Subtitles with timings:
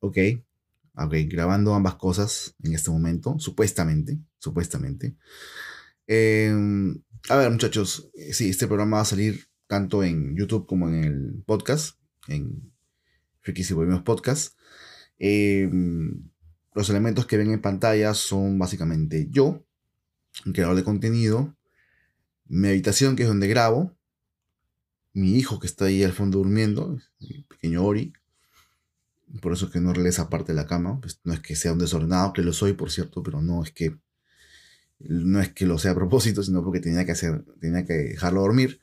[0.00, 0.18] ok,
[0.94, 5.16] ok, grabando ambas cosas en este momento, supuestamente, supuestamente.
[6.06, 10.88] Em, a ver, muchachos, eh, sí, este programa va a salir tanto en YouTube como
[10.88, 12.72] en el podcast, en
[13.40, 14.58] Frikis y Bohemios Podcast.
[15.18, 16.30] Em,
[16.74, 19.64] los elementos que ven en pantalla son básicamente yo,
[20.46, 21.56] un creador de contenido,
[22.46, 23.96] mi habitación que es donde grabo,
[25.12, 28.12] mi hijo que está ahí al fondo durmiendo, mi pequeño Ori,
[29.40, 31.56] por eso es que no relé esa parte de la cama, pues no es que
[31.56, 33.96] sea un desordenado, que lo soy por cierto, pero no es que
[35.00, 38.40] no es que lo sea a propósito, sino porque tenía que hacer, tenía que dejarlo
[38.40, 38.80] dormir.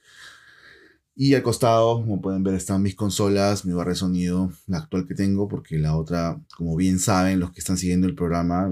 [1.18, 5.08] Y al costado, como pueden ver, están mis consolas, mi barra de sonido, la actual
[5.08, 8.70] que tengo, porque la otra, como bien saben los que están siguiendo el programa,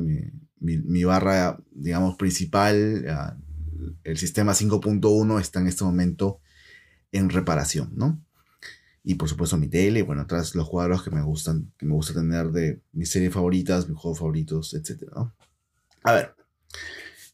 [0.59, 3.05] mi, barra, digamos, principal,
[4.03, 6.39] el sistema 5.1 está en este momento
[7.11, 8.21] en reparación, ¿no?
[9.03, 12.13] Y por supuesto mi tele, bueno, atrás los cuadros que me gustan, que me gusta
[12.13, 15.03] tener de mis series favoritas, mis juegos favoritos, etc.
[16.03, 16.35] A ver,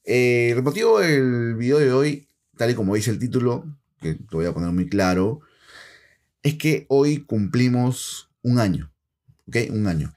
[0.04, 3.66] eh, el motivo del video de hoy, tal y como dice el título,
[4.02, 5.42] que lo voy a poner muy claro,
[6.42, 8.92] es que hoy cumplimos un año.
[9.48, 9.58] ¿Ok?
[9.72, 10.14] Un año.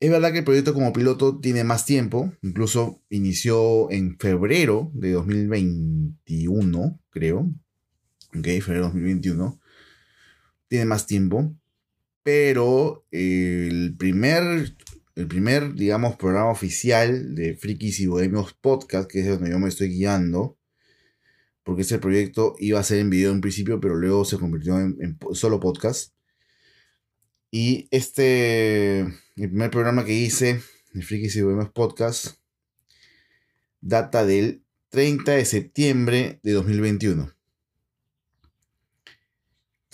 [0.00, 5.12] Es verdad que el proyecto como piloto tiene más tiempo, incluso inició en febrero de
[5.12, 7.50] 2021, creo.
[8.36, 8.44] ¿Ok?
[8.44, 9.60] Febrero de 2021.
[10.74, 11.54] Tiene más tiempo.
[12.24, 14.74] Pero el primer,
[15.14, 19.68] el primer, digamos, programa oficial de Frikis y Bohemios Podcast, que es donde yo me
[19.68, 20.58] estoy guiando,
[21.62, 25.16] porque ese proyecto iba a ser en video en principio, pero luego se convirtió en,
[25.30, 26.12] solo podcast.
[27.52, 30.60] Y este, el primer programa que hice,
[30.92, 32.38] el Frikis y Bohemios Podcast,
[33.80, 37.33] data del 30 de septiembre de 2021.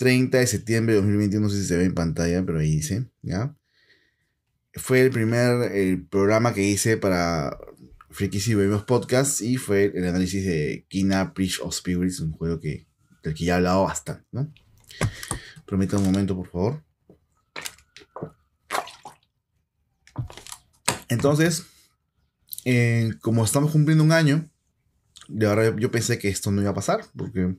[0.01, 3.05] 30 de septiembre de 2021, no sé si se ve en pantalla, pero ahí dice,
[3.21, 3.55] ¿ya?
[4.73, 7.55] Fue el primer programa que hice para
[8.09, 12.59] Frikis y Vemos Podcast y fue el análisis de Kina Bridge of Spirits, un juego
[12.59, 12.87] que,
[13.21, 14.51] del que ya he hablado bastante, ¿no?
[15.67, 16.83] Prometa un momento, por favor.
[21.09, 21.67] Entonces,
[22.65, 24.49] eh, como estamos cumpliendo un año,
[25.27, 27.55] de verdad yo pensé que esto no iba a pasar, porque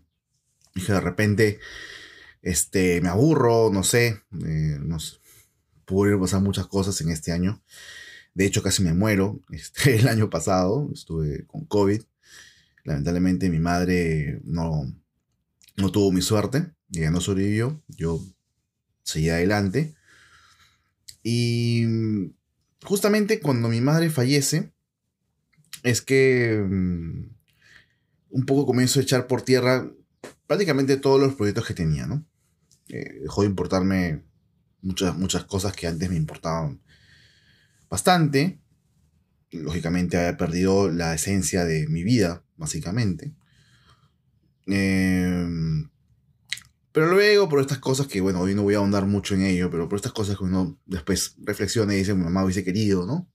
[0.75, 1.61] dije de repente,
[2.43, 5.17] este, me aburro, no sé, eh, no sé,
[5.85, 7.63] pudo pasar muchas cosas en este año.
[8.35, 9.41] De hecho, casi me muero.
[9.51, 12.03] Este, el año pasado estuve con COVID.
[12.85, 14.93] Lamentablemente mi madre no,
[15.77, 16.73] no tuvo mi suerte.
[16.93, 17.81] Ella no sobrevivió.
[17.89, 18.21] Yo
[19.05, 19.95] seguí adelante.
[21.23, 21.85] Y
[22.83, 24.73] justamente cuando mi madre fallece,
[25.85, 27.29] es que mm,
[28.31, 29.89] un poco comienzo a echar por tierra
[30.47, 32.27] prácticamente todos los proyectos que tenía, ¿no?
[32.93, 34.23] Eh, dejó de importarme
[34.83, 36.83] muchas, muchas cosas que antes me importaban
[37.89, 38.61] bastante.
[39.51, 43.33] Lógicamente había perdido la esencia de mi vida, básicamente.
[44.67, 45.89] Em,
[46.93, 49.71] pero luego, por estas cosas que, bueno, hoy no voy a ahondar mucho en ello,
[49.71, 53.27] pero por estas cosas que uno después reflexiona y dice, mi mamá hubiese querido, ¿no?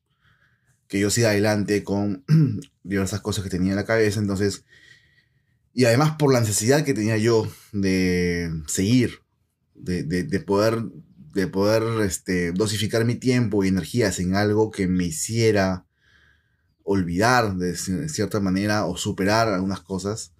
[0.87, 2.23] Que yo siga adelante con
[2.83, 4.65] diversas cosas que tenía en la cabeza, entonces...
[5.73, 9.21] Y además por la necesidad que tenía yo de seguir,
[9.77, 10.83] de, de poder
[11.37, 15.85] de poder este, dosificar mi tiempo y energías en algo que me hiciera
[16.83, 20.33] olvidar de cierta manera o superar algunas cosas,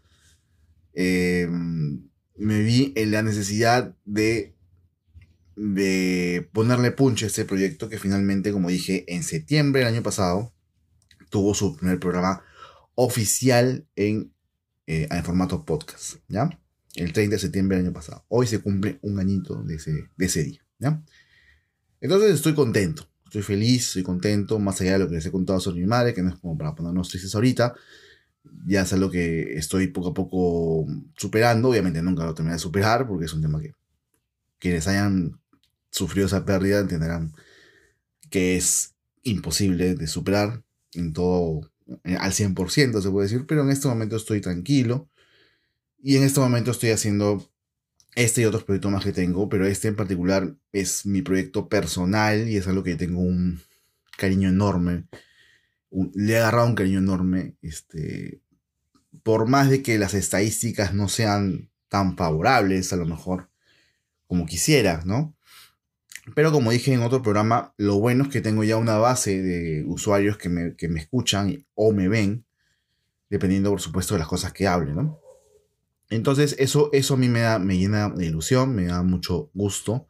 [0.94, 4.56] em, me vi en la necesidad de,
[5.56, 10.54] de ponerle punch a este proyecto que finalmente, como dije, en septiembre del año pasado
[11.30, 12.42] tuvo su primer programa
[12.96, 14.34] oficial en,
[14.88, 16.50] eh, en formato podcast, ¿ya?
[16.97, 18.25] El 30 de septiembre del año pasado.
[18.28, 20.62] Hoy se cumple un añito de ese, de ese día.
[20.80, 21.02] ¿ya?
[22.02, 25.59] Entonces estoy contento, estoy feliz, estoy contento, más allá de lo que les he contado
[25.59, 27.75] sobre mi madre, que no es como para ponernos tristes ahorita,
[28.66, 33.07] ya es algo que estoy poco a poco superando, obviamente nunca lo terminé de superar,
[33.07, 33.74] porque es un tema que
[34.57, 35.40] quienes hayan
[35.91, 37.34] sufrido esa pérdida entenderán
[38.30, 40.63] que es imposible de superar
[40.94, 41.72] en todo,
[42.04, 45.10] eh, al 100% se puede decir, pero en este momento estoy tranquilo
[46.00, 47.50] y en este momento estoy haciendo
[48.16, 52.50] este y otros proyectos más que tengo, pero este en particular es mi proyecto personal
[52.50, 53.62] y es algo que tengo un
[54.18, 55.06] cariño enorme.
[56.16, 57.56] le he agarrado un cariño enorme.
[57.62, 58.42] Este,
[59.24, 63.50] por más de que las estadísticas no sean tan favorables, a lo mejor,
[64.28, 65.36] como quisiera, ¿no?
[66.36, 69.84] Pero como dije en otro programa, lo bueno es que tengo ya una base de
[69.86, 72.46] usuarios que me, que me escuchan o me ven,
[73.30, 75.20] dependiendo, por supuesto, de las cosas que hable, ¿no?
[76.09, 80.07] Entonces, eso, eso a mí me, da, me llena de ilusión, me da mucho gusto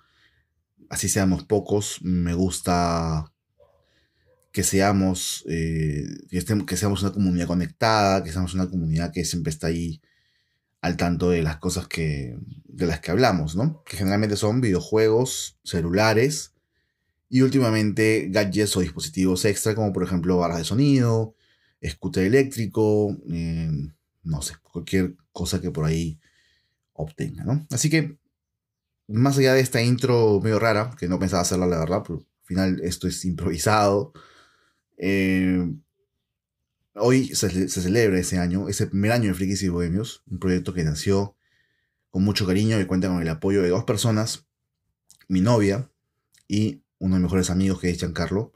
[0.89, 3.31] así seamos pocos, me gusta
[4.51, 9.67] que seamos, eh, que, seamos una comunidad conectada, que seamos una comunidad que siempre está
[9.67, 10.01] ahí
[10.81, 13.83] al tanto de las cosas que, de las que hablamos, ¿no?
[13.83, 16.53] Que generalmente son videojuegos, celulares
[17.29, 21.35] y últimamente gadgets o dispositivos extra, como por ejemplo barras de sonido,
[21.85, 23.69] scooter eléctrico, eh,
[24.23, 26.19] no sé, cualquier cosa que por ahí
[26.94, 27.68] obtenga, ¿no?
[27.69, 28.18] Así que,
[29.07, 32.45] más allá de esta intro medio rara, que no pensaba hacerla la verdad, pero al
[32.45, 34.13] final esto es improvisado,
[34.98, 35.63] eh,
[36.95, 40.84] hoy se, celebra ese año, ese primer año de Frikis y Bohemios, un proyecto que
[40.84, 41.36] nació
[42.10, 44.48] con mucho cariño y cuenta con el apoyo de dos personas,
[45.28, 45.92] mi novia
[46.48, 48.54] y uno de mis mejores amigos que es Giancarlo,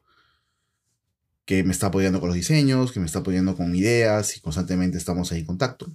[1.46, 4.98] que me está apoyando con los diseños, que me está apoyando con ideas y constantemente
[4.98, 5.86] estamos ahí en contacto.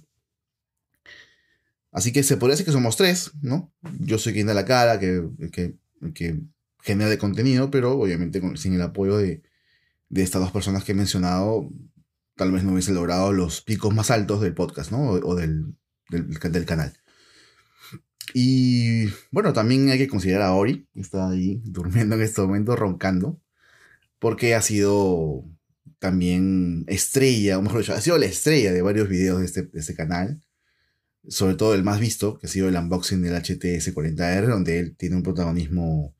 [1.97, 3.73] Así que se podría decir que somos tres, ¿no?
[3.99, 5.79] Yo soy quien da la cara, que, que,
[6.13, 6.39] que
[6.83, 9.41] genera de contenido, pero obviamente sin el apoyo de,
[10.07, 11.71] de estas dos personas que he mencionado,
[12.35, 15.09] tal vez no hubiese logrado los picos más altos del podcast, ¿no?
[15.09, 15.75] O, del,
[16.11, 16.93] del, canal.
[18.31, 22.75] Y bueno, también hay que considerar a Ori, que está ahí durmiendo en este momento,
[22.75, 23.41] roncando,
[24.19, 25.45] porque ha sido
[25.97, 29.79] también estrella, o mejor dicho, ha sido la estrella de varios videos de este, de
[29.79, 30.43] este canal.
[31.27, 34.95] Sobre todo el más visto, que ha sido el unboxing del HTS 40R, donde él
[34.95, 36.15] tiene un protagonismo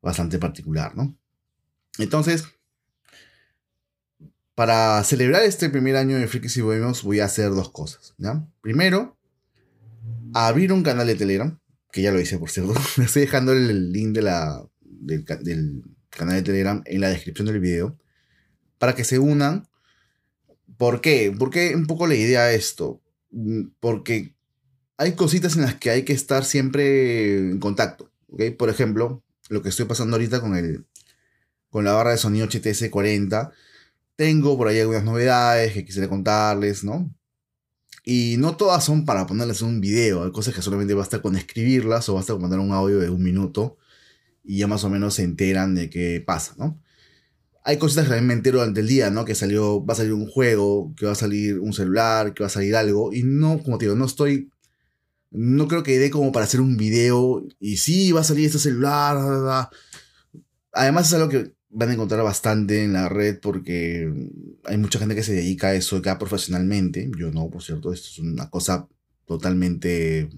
[0.00, 1.16] bastante particular, ¿no?
[1.98, 2.44] Entonces,
[4.54, 8.14] para celebrar este primer año de Frikis y Bohemios voy a hacer dos cosas.
[8.18, 8.46] ¿ya?
[8.60, 9.16] Primero,
[10.34, 11.58] abrir un canal de Telegram,
[11.90, 12.74] que ya lo hice por cierto.
[13.02, 15.24] Estoy dejando el link de la, del,
[16.10, 17.98] canal de Telegram en la descripción del video
[18.78, 19.68] para que se unan.
[20.76, 21.34] ¿Por qué?
[21.38, 23.01] Porque un poco la idea de esto.
[23.32, 24.34] Mm, porque
[24.96, 28.10] hay cositas en las que hay que estar siempre en contacto.
[28.58, 30.86] Por ejemplo, lo que estoy pasando ahorita con, el,
[31.70, 33.52] con la barra de sonido HTS 40
[34.16, 37.12] tengo por ahí algunas novedades que quisiera contarles, ¿no?
[38.04, 42.08] Y no todas son para ponerles un video, hay cosas que solamente basta con escribirlas
[42.08, 43.78] o basta con mandar un audio de un minuto
[44.44, 46.80] y ya más o menos se enteran de qué pasa, ¿no?
[47.64, 49.24] Hay cosas que también me entero durante el día, ¿no?
[49.24, 52.48] Que salió, va a salir un juego, que va a salir un celular, que va
[52.48, 53.12] a salir algo.
[53.12, 54.50] Y no, como te digo, no estoy.
[55.30, 57.44] No creo que dé como para hacer un video.
[57.60, 59.70] Y sí, va a salir este celular.
[60.72, 64.12] Además, es algo que van a encontrar bastante en la red porque
[64.64, 67.10] hay mucha gente que se dedica a eso acá profesionalmente.
[67.18, 68.88] Yo no, por cierto, esto es una cosa
[69.24, 70.28] totalmente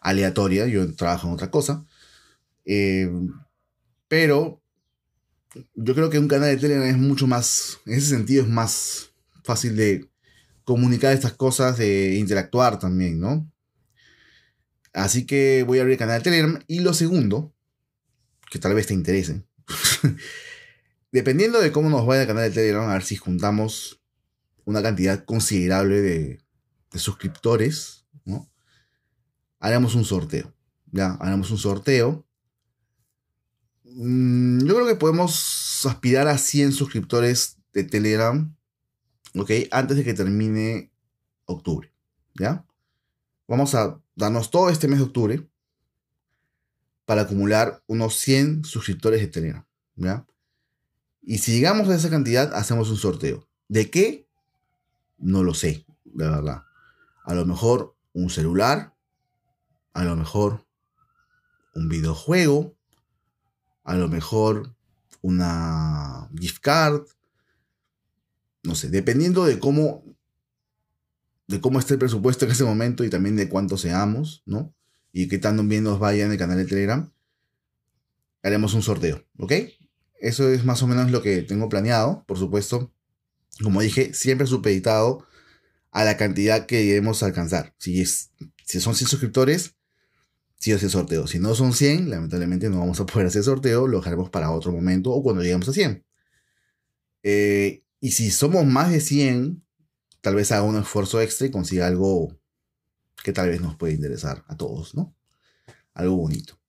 [0.00, 0.66] aleatoria.
[0.66, 1.84] Yo trabajo en otra cosa.
[2.64, 3.10] Eh,
[4.08, 4.61] pero
[5.74, 9.12] yo creo que un canal de Telegram es mucho más, en ese sentido es más
[9.44, 10.08] fácil de
[10.64, 13.50] comunicar estas cosas, de interactuar también, ¿no?
[14.92, 16.62] Así que voy a abrir el canal de Telegram.
[16.66, 17.54] Y lo segundo,
[18.50, 19.44] que tal vez te interese,
[21.12, 24.00] Dependiendo de cómo nos vaya el canal de Telegram, a ver si juntamos
[24.64, 26.38] una cantidad considerable de,
[26.94, 28.50] suscriptores, ¿no?
[29.60, 30.54] Haremos un sorteo.
[30.90, 32.26] Ya, haremos un sorteo.
[33.94, 38.54] Mm, yo creo que podemos aspirar a 100 suscriptores de Telegram,
[39.34, 39.50] ¿ok?
[39.70, 40.90] Antes de que termine
[41.46, 41.92] octubre,
[42.34, 42.64] ¿ya?
[43.48, 45.48] Vamos a darnos todo este mes de octubre
[47.04, 49.66] para acumular unos 100 suscriptores de Telegram.
[49.96, 50.26] ¿ya?
[51.22, 53.46] Y si llegamos a esa cantidad, hacemos un sorteo.
[53.68, 54.26] ¿De qué?
[55.18, 56.64] No lo sé, de verdad.
[57.24, 58.94] A lo mejor un celular,
[59.92, 60.66] a lo mejor
[61.74, 62.76] un videojuego,
[63.84, 64.74] a lo mejor
[65.20, 67.02] una gift card,
[68.62, 70.04] no sé, dependiendo de cómo
[71.48, 74.72] de cómo esté el presupuesto en ese momento y también de cuánto seamos, ¿no?
[75.12, 77.12] y qué tan bien nos vaya en el canal de Telegram,
[78.42, 79.52] haremos un sorteo, ¿ok?
[80.20, 82.92] Eso es más o menos lo que tengo planeado, por supuesto.
[83.62, 85.26] Como dije, siempre supeditado
[85.90, 87.74] a la cantidad que debemos alcanzar.
[87.78, 88.30] Si, es,
[88.64, 89.74] si son 100 suscriptores,
[90.62, 91.26] sí o sí sorteo.
[91.26, 94.70] Si no son 100, lamentablemente no vamos a poder hacer sorteo, lo dejaremos para otro
[94.70, 96.04] momento o cuando lleguemos a 100.
[97.24, 99.60] Eh, y si somos más de 100,
[100.20, 102.38] tal vez haga un esfuerzo extra y consiga algo
[103.24, 105.16] que tal vez nos puede interesar a todos, ¿no?
[105.94, 106.60] Algo bonito.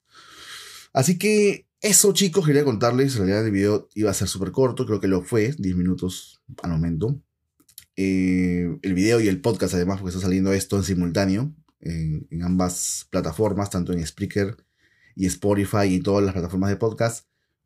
[0.92, 3.14] Así que eso, chicos, quería contarles.
[3.14, 6.42] En realidad, el video iba a ser súper corto, creo que lo fue, 10 minutos
[6.64, 7.22] al momento.
[7.96, 12.44] Eh, el video y el podcast, además, porque está saliendo esto en simultáneo en, en
[12.44, 14.58] ambas plataformas, tanto en Spreaker
[15.16, 17.26] y Spotify y todas las plataformas de podcast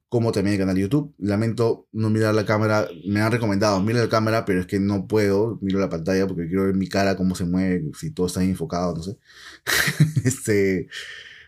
[0.10, 1.14] como también el canal de YouTube.
[1.18, 5.08] Lamento no mirar la cámara, me han recomendado, mira la cámara, pero es que no
[5.08, 8.44] puedo, miro la pantalla porque quiero ver mi cara, cómo se mueve, si todo está
[8.44, 9.18] enfocado, no sé.
[10.24, 10.88] este,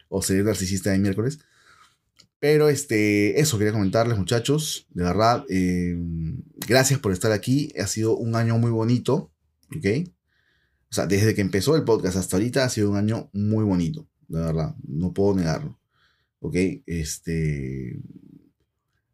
[0.10, 1.40] o ser narcisista de miércoles.
[2.40, 4.88] Pero este, eso quería comentarles, muchachos.
[4.92, 5.98] De verdad, eh,
[6.68, 7.74] gracias por estar aquí.
[7.78, 9.32] Ha sido un año muy bonito.
[9.76, 10.10] ¿Ok?
[10.92, 14.08] O sea, desde que empezó el podcast hasta ahorita ha sido un año muy bonito.
[14.28, 15.80] De verdad, no puedo negarlo.
[16.40, 16.56] ¿Ok?
[16.86, 18.00] Este.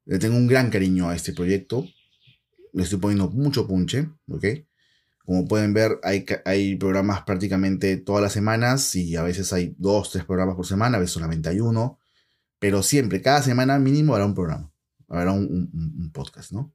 [0.06, 1.86] Le tengo un gran cariño a este proyecto.
[2.74, 4.10] Le estoy poniendo mucho punche.
[4.28, 4.46] ¿Ok?
[5.26, 10.12] Como pueden ver, hay, hay programas prácticamente todas las semanas y a veces hay dos,
[10.12, 12.00] tres programas por semana, a veces solamente hay uno.
[12.60, 14.72] Pero siempre, cada semana mínimo habrá un programa,
[15.08, 16.74] habrá un, podcast, ¿no?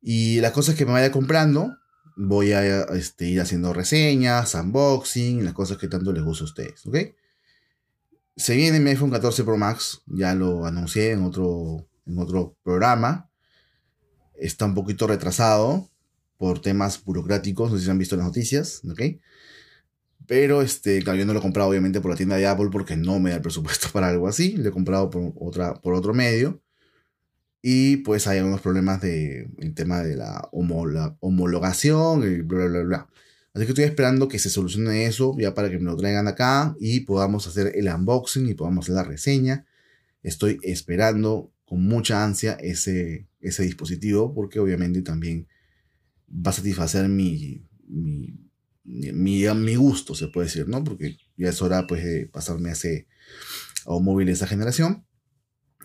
[0.00, 1.76] Y las cosas que me vaya comprando,
[2.18, 6.84] voy a este, ir haciendo reseñas, unboxing, las cosas que tanto les gusta a ustedes,
[6.86, 6.96] ¿ok?
[8.36, 13.30] Se viene mi iPhone 14 Pro Max, ya lo anuncié en otro, en otro programa.
[14.34, 15.88] Está un poquito retrasado,
[16.38, 19.02] por temas burocráticos, no sé si han visto las noticias, ¿ok?
[20.26, 22.96] Pero, este, claro, yo no lo he comprado obviamente por la tienda de Apple porque
[22.96, 26.14] no me da el presupuesto para algo así, lo he comprado por, otra, por otro
[26.14, 26.62] medio.
[27.60, 33.08] Y pues hay algunos problemas de el tema de la, homologación y bla, bla, bla,
[33.52, 36.76] Así que estoy esperando que se solucione eso ya para que me lo traigan acá
[36.78, 39.66] y podamos hacer el unboxing y podamos hacer la reseña.
[40.22, 45.48] Estoy esperando con mucha ansia ese, ese dispositivo porque obviamente también
[46.30, 48.32] va a satisfacer mi, mi,
[48.84, 50.84] mi, gusto, se puede decir, ¿no?
[50.84, 53.06] Porque ya es hora pues de pasarme a ese
[53.86, 55.04] a un móvil de esa generación.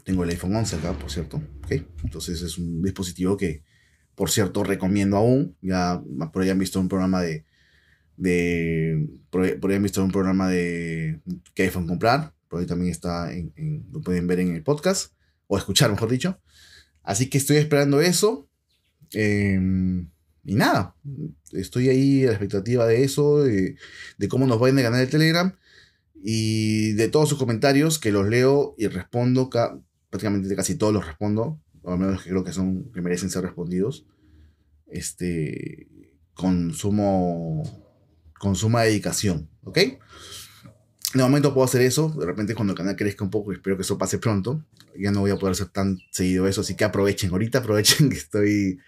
[0.04, 1.42] Tengo el iPhone 11 acá, por cierto.
[1.64, 1.88] ¿okay?
[2.04, 3.64] Entonces es un dispositivo que,
[4.16, 5.56] por cierto, recomiendo aún.
[5.62, 7.46] Ya por ahí han visto un programa de...
[8.18, 11.22] de por, ahí, han visto un programa de
[11.54, 12.34] qué iPhone comprar.
[12.48, 15.14] Por ahí también está en, lo pueden ver en el podcast.
[15.48, 16.40] O escuchar, mejor dicho.
[17.02, 18.48] Así que estoy esperando eso.
[19.14, 19.60] Eh,
[20.46, 20.96] y nada,
[21.54, 23.78] estoy ahí a la expectativa de eso, de,
[24.30, 25.56] cómo nos va en el canal de Telegram
[26.22, 29.50] y de todos sus comentarios que los leo y respondo,
[30.14, 34.06] prácticamente casi todos los respondo, al menos que creo que son que merecen ser respondidos.
[34.86, 35.88] Este
[36.36, 37.64] con sumo
[38.38, 39.78] con suma dedicación, ¿ok?
[41.16, 43.82] De momento puedo hacer eso, de repente cuando el canal crezca un poco, espero que
[43.82, 44.64] eso pase pronto.
[45.00, 48.16] Ya no voy a poder hacer tan seguido eso, así que aprovechen, ahorita aprovechen que
[48.16, 48.80] estoy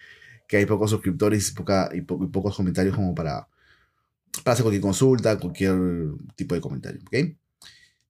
[0.48, 3.48] que hay pocos suscriptores y, poca, y, pocos comentarios como para,
[4.44, 5.75] para hacer cualquier consulta, cualquier
[6.36, 7.01] tipo de comentario.
[7.08, 7.36] ¿ok?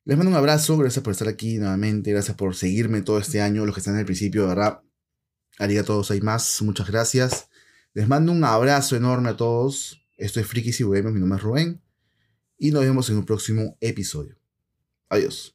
[0.08, 3.66] Les mando un abrazo, gracias por estar aquí nuevamente, gracias por seguirme todo este año,
[3.66, 4.84] los que están en el principio, de verdad.
[5.58, 7.50] Haría todos hay más, muchas gracias.
[7.94, 10.06] Les mando un abrazo enorme a todos.
[10.16, 11.82] Esto es Frikis y Bohemios, mi nombre es Rubén.
[12.56, 14.38] Y nos vemos en un próximo episodio.
[15.10, 15.55] Adiós.